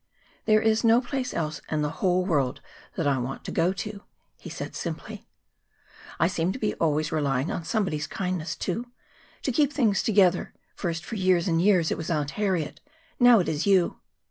[0.45, 2.59] "There is no place else in the whole world
[2.95, 4.01] that I want to go to,"
[4.39, 5.27] he said simply.
[6.19, 8.87] "I seem to be always relying on somebody's kindness to
[9.43, 10.55] to keep things together.
[10.73, 12.79] First, for years and years, it was Aunt Harriet;
[13.19, 13.99] now it is you."